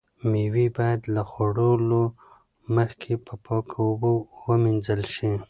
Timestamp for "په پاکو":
3.25-3.77